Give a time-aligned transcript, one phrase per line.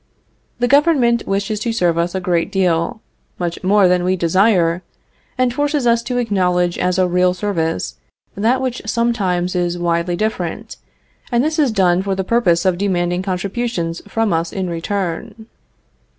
[0.57, 3.01] The government wishes to serve us a great deal,
[3.37, 4.81] much more than we desire,
[5.37, 7.97] and forces us to acknowledge as a real service
[8.35, 10.77] that which sometimes is widely different,
[11.31, 15.45] and this is done for the purpose of demanding contributions from us in return.